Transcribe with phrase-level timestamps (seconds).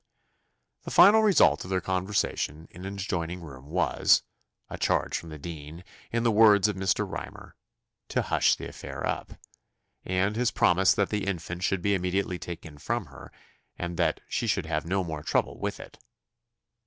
[0.81, 4.23] The final result of their conversation in an adjoining room was
[4.67, 7.07] a charge from the dean, in the words of Mr.
[7.07, 7.55] Rymer,
[8.07, 9.33] "to hush the affair up,"
[10.03, 13.31] and his promise that the infant should be immediately taken from her,
[13.77, 15.99] and that "she should have no more trouble with it."